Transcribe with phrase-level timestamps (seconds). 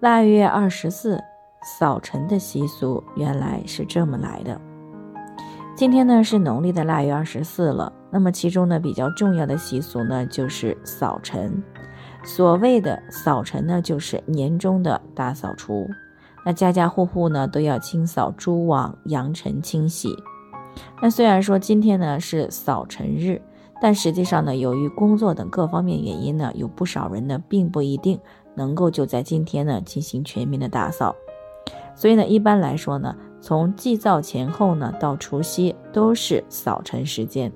[0.00, 1.20] 腊月二十四
[1.60, 4.60] 扫尘的习俗原来是这么来的。
[5.74, 11.60] 今天呢是农历的腊月二十四了，那么其中呢比较重要的习俗呢就是扫尘。
[12.22, 15.88] 所谓的扫尘呢，就是年终的大扫除。
[16.46, 20.14] 那家家户户呢都要清扫蛛网、扬尘、清洗。
[21.02, 23.42] 那虽然说今天呢是扫尘日，
[23.82, 28.20] 但实际上呢，由于工作等各方面原因呢，有不少人呢并不一定
[28.58, 31.16] 能够就在今天呢进行全面的打扫。
[31.94, 33.16] 所以呢，一般来说呢。
[33.40, 37.52] 从祭灶前后呢，到除夕都是扫尘时间。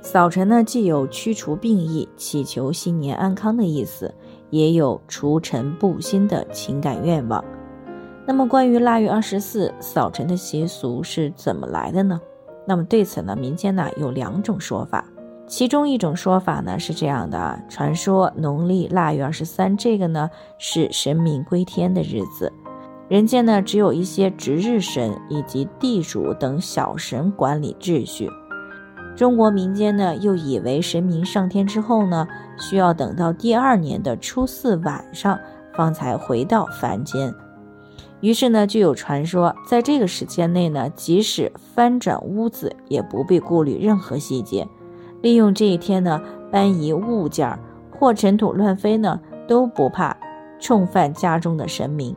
[0.00, 4.12] 扫尘呢，既有驱除病疫、祈求新年安康的意思，
[4.50, 7.42] 也有除尘布新的情感愿望。
[8.26, 12.20] 那么，关于腊月二十四扫尘的习俗是怎么来的呢？
[12.66, 15.04] 那么对此呢，民间呢有两种说法。
[15.56, 22.52] 其中一种说法呢是这样的啊：传说农历腊月二十三这个呢是神明归天的日子。
[23.08, 28.28] 人间呢，只有一些值日神以及地主等小神管理秩序。
[29.14, 32.26] 中国民间呢，又以为神明上天之后呢，
[32.58, 35.38] 需要等到第二年的初四晚上
[35.76, 37.32] 方才回到凡间。
[38.20, 44.66] 于是呢，就有传说，在这个时间内呢，即使翻转屋子，也不必顾虑任何细节，
[45.24, 46.20] 利用这一天呢，
[46.52, 47.58] 搬移物件
[47.90, 50.14] 或尘土乱飞呢，都不怕
[50.60, 52.14] 冲犯家中的神明。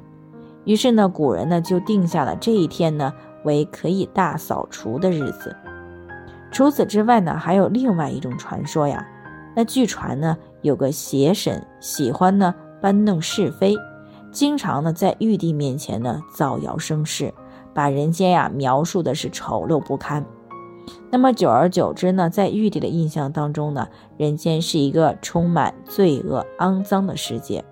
[0.65, 3.13] 于是呢，古人呢就定下了这一天呢
[3.45, 5.55] 为可以大扫除的日子。
[6.51, 9.07] 除此之外呢，还有另外一种传说呀。
[9.55, 13.73] 那据传呢，有个邪神喜欢呢搬弄是非，
[14.33, 17.33] 经常呢在玉帝面前呢造谣生事，
[17.73, 20.25] 把人间呀描述的是丑陋不堪。
[21.09, 23.87] 那么久而久之呢，在玉帝的印象当中呢，
[24.17, 27.63] 人间是一个充满罪恶、肮脏的世界。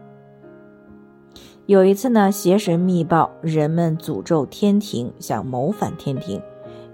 [1.65, 6.41] 有一次呢，邪神密报人们诅咒天庭，想谋反天庭。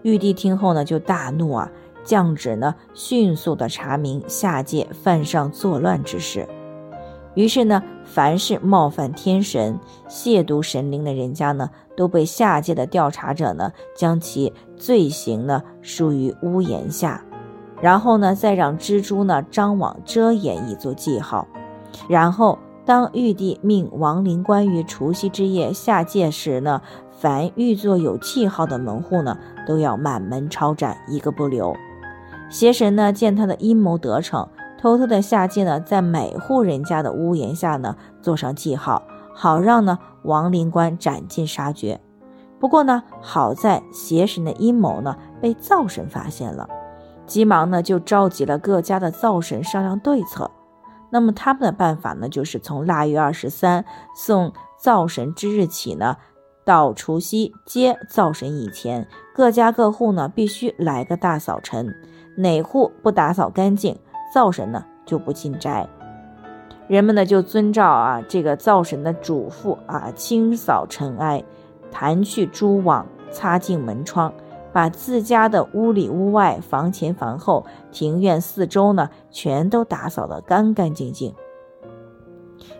[0.01, 1.71] 玉帝听后呢，就大怒啊，
[2.03, 6.47] 降旨呢，迅速的查明下界犯上作乱之事。
[7.35, 17.23] 于是呢，凡是冒犯天神、亵渎神灵的人家呢，都被下界的调查者呢，将其罪行呢，输于屋檐下，
[17.81, 21.47] 然后呢，再让蜘蛛呢张网遮掩，以作记号，
[22.07, 22.57] 然后。
[22.83, 26.81] 当玉帝命亡灵官于除夕之夜下界时呢，
[27.11, 29.37] 凡玉做有记号的门户呢，
[29.67, 31.75] 都要满门抄斩，一个不留。
[32.49, 34.49] 邪神呢，见他的阴谋得逞，
[34.81, 39.03] 偷偷的下界呢，在每户人家的屋檐下呢，做上记号，
[39.35, 42.01] 好让呢亡灵官斩尽杀绝。
[42.59, 46.67] 不过呢，好在邪神的阴谋呢，被灶神发现了，
[47.27, 50.49] 急忙呢就召集了各家的灶神商量对策。
[51.11, 56.17] 那么他们的办法呢，就是从腊月二十三送灶神之日起呢，
[56.65, 61.93] 到除夕接灶神以前，各家各户呢必须来个大扫尘，
[62.37, 63.99] 哪户不打扫干净，
[64.33, 65.87] 灶神呢就不进宅。
[66.87, 71.43] 人们呢就遵照啊这个灶神的嘱咐啊，清扫尘埃，
[71.91, 74.33] 弹去蛛网，擦净门窗。
[74.73, 81.35] 把自家的屋里屋外、房前房后、庭院四周呢，全都打扫得干干净净。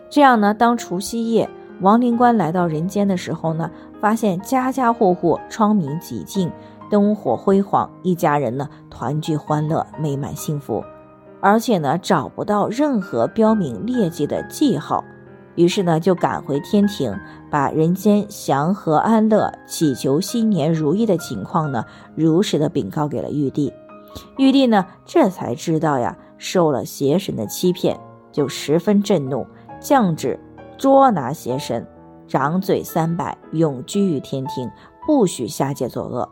[0.08, 1.46] 这样呢，当除夕夜
[1.82, 3.70] 亡灵官来到人间的时候呢，
[4.00, 6.50] 发现家家户户窗明几净，
[6.90, 10.82] 灯火辉煌，一家人呢团聚欢乐，美满幸福，
[11.42, 15.04] 而且呢找不到任何标明劣迹的记号。
[15.54, 17.14] 于是呢，就赶回天庭，
[17.50, 21.84] 把人间祥和安乐、祈求新年如意的情况呢，
[22.14, 23.70] 如实的禀告给了玉帝。
[24.38, 28.00] 玉帝呢，这才知道呀，受了邪神的欺骗，
[28.32, 29.46] 就十分震怒，
[29.78, 30.40] 降旨
[30.78, 31.86] 捉拿邪神，
[32.26, 34.70] 掌嘴三百，永居于天庭，
[35.06, 36.30] 不许下界作恶。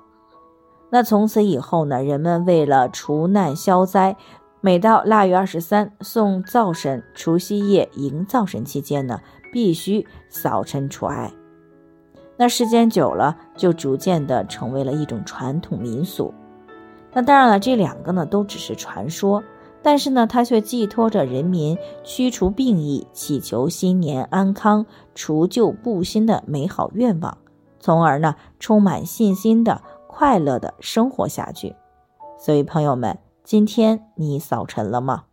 [0.93, 4.17] 那从此以后呢，人们为了除难消灾。
[4.63, 9.19] 每到腊月二十三送灶神，除夕夜迎灶神期间呢，
[9.51, 11.33] 必须扫尘除埃。
[12.37, 16.35] 那时间久了，就逐渐的成为了一种传统民俗。
[17.13, 19.43] 那当然了，这两个呢都只是传说。
[19.83, 24.85] 但是呢，它却寄托着人民驱除病疫、祈求新年安康、
[25.15, 27.39] 除旧布新的美好愿望，
[27.79, 31.75] 从而呢，充满信心的快乐的生活下去。
[32.39, 33.19] 所以，朋友们，
[33.51, 35.25] 今天你扫尘了吗？